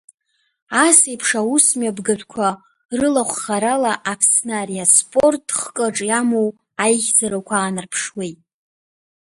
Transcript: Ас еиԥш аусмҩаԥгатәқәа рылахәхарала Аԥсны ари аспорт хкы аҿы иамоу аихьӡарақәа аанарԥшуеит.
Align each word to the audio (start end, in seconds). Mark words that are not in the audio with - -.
Ас 0.85 0.99
еиԥш 1.11 1.29
аусмҩаԥгатәқәа 1.39 2.47
рылахәхарала 2.97 3.93
Аԥсны 4.11 4.53
ари 4.61 4.83
аспорт 4.85 5.45
хкы 5.59 5.83
аҿы 5.87 6.05
иамоу 6.09 6.49
аихьӡарақәа 6.83 7.55
аанарԥшуеит. 7.59 8.39